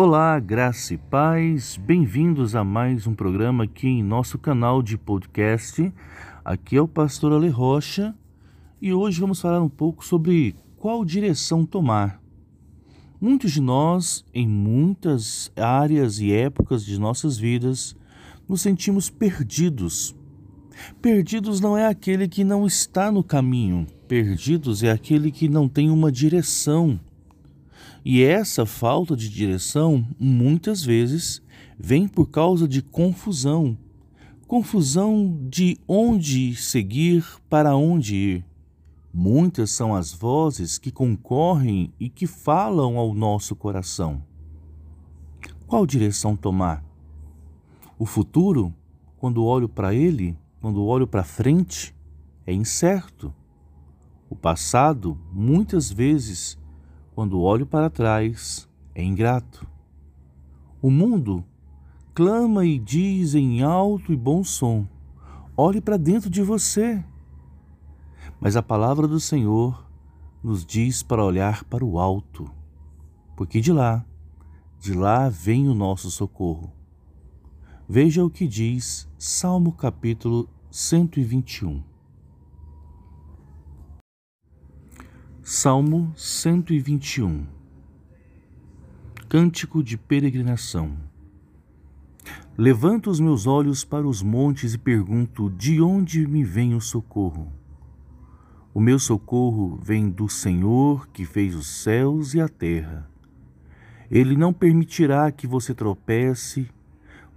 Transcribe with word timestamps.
Olá, 0.00 0.38
graça 0.38 0.94
e 0.94 0.96
paz, 0.96 1.76
bem-vindos 1.76 2.54
a 2.54 2.62
mais 2.62 3.04
um 3.08 3.14
programa 3.14 3.64
aqui 3.64 3.88
em 3.88 4.00
nosso 4.00 4.38
canal 4.38 4.80
de 4.80 4.96
podcast. 4.96 5.92
Aqui 6.44 6.76
é 6.76 6.80
o 6.80 6.86
pastor 6.86 7.32
Ale 7.32 7.48
Rocha 7.48 8.14
e 8.80 8.92
hoje 8.92 9.18
vamos 9.18 9.40
falar 9.40 9.60
um 9.60 9.68
pouco 9.68 10.06
sobre 10.06 10.54
qual 10.76 11.04
direção 11.04 11.66
tomar. 11.66 12.22
Muitos 13.20 13.50
de 13.50 13.60
nós, 13.60 14.24
em 14.32 14.46
muitas 14.46 15.50
áreas 15.56 16.20
e 16.20 16.32
épocas 16.32 16.84
de 16.84 16.96
nossas 16.96 17.36
vidas, 17.36 17.96
nos 18.48 18.60
sentimos 18.60 19.10
perdidos. 19.10 20.14
Perdidos 21.02 21.58
não 21.58 21.76
é 21.76 21.88
aquele 21.88 22.28
que 22.28 22.44
não 22.44 22.68
está 22.68 23.10
no 23.10 23.24
caminho, 23.24 23.84
perdidos 24.06 24.84
é 24.84 24.92
aquele 24.92 25.32
que 25.32 25.48
não 25.48 25.68
tem 25.68 25.90
uma 25.90 26.12
direção 26.12 27.00
e 28.04 28.22
essa 28.22 28.64
falta 28.64 29.16
de 29.16 29.28
direção, 29.28 30.06
muitas 30.18 30.84
vezes, 30.84 31.42
vem 31.78 32.08
por 32.08 32.26
causa 32.26 32.66
de 32.66 32.80
confusão. 32.80 33.76
Confusão 34.46 35.38
de 35.48 35.78
onde 35.86 36.54
seguir, 36.56 37.24
para 37.48 37.76
onde 37.76 38.16
ir. 38.16 38.44
Muitas 39.12 39.70
são 39.70 39.94
as 39.94 40.12
vozes 40.12 40.78
que 40.78 40.90
concorrem 40.90 41.92
e 41.98 42.08
que 42.08 42.26
falam 42.26 42.96
ao 42.96 43.12
nosso 43.12 43.54
coração. 43.56 44.22
Qual 45.66 45.86
direção 45.86 46.36
tomar? 46.36 46.84
O 47.98 48.06
futuro, 48.06 48.72
quando 49.18 49.44
olho 49.44 49.68
para 49.68 49.92
ele, 49.92 50.36
quando 50.60 50.84
olho 50.84 51.06
para 51.06 51.24
frente, 51.24 51.94
é 52.46 52.52
incerto. 52.52 53.34
O 54.30 54.36
passado, 54.36 55.18
muitas 55.32 55.90
vezes, 55.90 56.56
quando 57.18 57.40
olho 57.40 57.66
para 57.66 57.90
trás, 57.90 58.68
é 58.94 59.02
ingrato. 59.02 59.66
O 60.80 60.88
mundo 60.88 61.44
clama 62.14 62.64
e 62.64 62.78
diz 62.78 63.34
em 63.34 63.60
alto 63.60 64.12
e 64.12 64.16
bom 64.16 64.44
som: 64.44 64.86
olhe 65.56 65.80
para 65.80 65.96
dentro 65.96 66.30
de 66.30 66.44
você. 66.44 67.04
Mas 68.40 68.54
a 68.54 68.62
palavra 68.62 69.08
do 69.08 69.18
Senhor 69.18 69.84
nos 70.44 70.64
diz 70.64 71.02
para 71.02 71.24
olhar 71.24 71.64
para 71.64 71.84
o 71.84 71.98
alto, 71.98 72.48
porque 73.36 73.60
de 73.60 73.72
lá, 73.72 74.06
de 74.78 74.94
lá 74.94 75.28
vem 75.28 75.68
o 75.68 75.74
nosso 75.74 76.12
socorro. 76.12 76.70
Veja 77.88 78.24
o 78.24 78.30
que 78.30 78.46
diz 78.46 79.08
Salmo 79.18 79.72
capítulo 79.72 80.48
121. 80.70 81.82
Salmo 85.50 86.12
121 86.14 87.46
Cântico 89.30 89.82
de 89.82 89.96
peregrinação 89.96 90.94
Levanto 92.54 93.08
os 93.08 93.18
meus 93.18 93.46
olhos 93.46 93.82
para 93.82 94.06
os 94.06 94.22
montes 94.22 94.74
e 94.74 94.78
pergunto: 94.78 95.48
de 95.48 95.80
onde 95.80 96.26
me 96.26 96.44
vem 96.44 96.74
o 96.74 96.82
socorro? 96.82 97.50
O 98.74 98.78
meu 98.78 98.98
socorro 98.98 99.80
vem 99.82 100.10
do 100.10 100.28
Senhor 100.28 101.08
que 101.14 101.24
fez 101.24 101.54
os 101.54 101.66
céus 101.66 102.34
e 102.34 102.42
a 102.42 102.48
terra. 102.50 103.08
Ele 104.10 104.36
não 104.36 104.52
permitirá 104.52 105.32
que 105.32 105.46
você 105.46 105.72
tropece, 105.72 106.68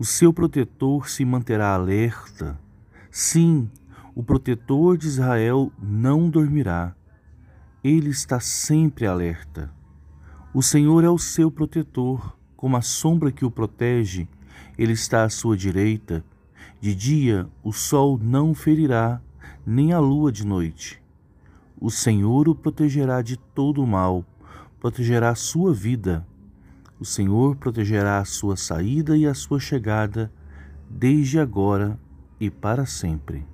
o 0.00 0.04
seu 0.04 0.32
protetor 0.32 1.08
se 1.08 1.24
manterá 1.24 1.74
alerta. 1.74 2.58
Sim, 3.08 3.70
o 4.16 4.22
protetor 4.24 4.98
de 4.98 5.06
Israel 5.06 5.70
não 5.80 6.28
dormirá 6.28 6.96
ele 7.82 8.10
está 8.10 8.38
sempre 8.40 9.06
alerta. 9.06 9.72
O 10.52 10.62
Senhor 10.62 11.04
é 11.04 11.08
o 11.08 11.18
seu 11.18 11.50
protetor, 11.50 12.36
como 12.56 12.76
a 12.76 12.82
sombra 12.82 13.32
que 13.32 13.44
o 13.44 13.50
protege, 13.50 14.28
ele 14.76 14.92
está 14.92 15.24
à 15.24 15.30
sua 15.30 15.56
direita. 15.56 16.24
De 16.80 16.94
dia 16.94 17.48
o 17.62 17.72
sol 17.72 18.18
não 18.20 18.54
ferirá, 18.54 19.20
nem 19.66 19.92
a 19.92 19.98
lua 19.98 20.30
de 20.30 20.46
noite. 20.46 21.00
O 21.80 21.90
Senhor 21.90 22.48
o 22.48 22.54
protegerá 22.54 23.22
de 23.22 23.36
todo 23.36 23.82
o 23.82 23.86
mal, 23.86 24.24
protegerá 24.78 25.30
a 25.30 25.34
sua 25.34 25.72
vida. 25.72 26.26
O 26.98 27.04
Senhor 27.04 27.56
protegerá 27.56 28.18
a 28.18 28.24
sua 28.26 28.56
saída 28.56 29.16
e 29.16 29.26
a 29.26 29.32
sua 29.32 29.58
chegada, 29.58 30.30
desde 30.88 31.38
agora 31.38 31.98
e 32.38 32.50
para 32.50 32.84
sempre. 32.84 33.46